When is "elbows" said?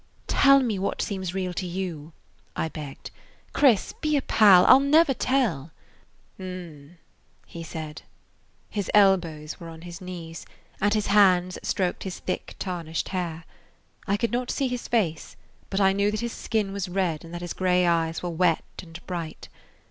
8.95-9.59